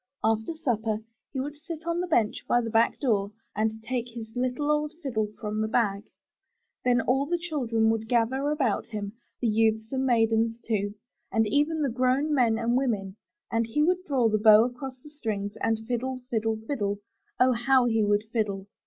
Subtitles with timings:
[0.23, 4.35] After supper he would sit on the bench by the back door and take his
[4.35, 6.05] little old fiddle from the bag.
[6.83, 10.95] Then all the children would gather about him, the youths and maidens, too,
[11.31, 13.15] and even the grown men and women;
[13.51, 16.97] and he would draw his bow across the strings and fiddle, fiddle, fiddle!
[17.39, 18.65] Oh, how he would fiddle!